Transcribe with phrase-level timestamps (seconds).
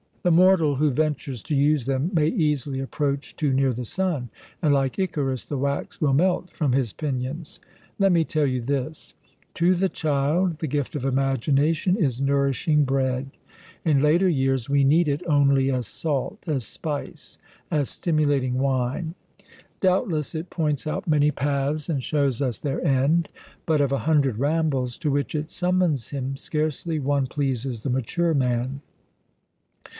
[0.23, 4.29] The mortal who ventures to use them may easily approach too near the sun,
[4.61, 7.59] and, like Icarus, the wax will melt from his pinions.
[7.97, 9.15] Let me tell you this:
[9.55, 13.31] To the child the gift of imagination is nourishing bread.
[13.83, 17.39] In later years we need it only as salt, as spice,
[17.71, 19.15] as stimulating wine.
[19.81, 23.29] Doubtless it points out many paths, and shows us their end;
[23.67, 28.35] but, of a hundred rambles to which it summons him, scarcely one pleases the mature
[28.35, 28.81] man.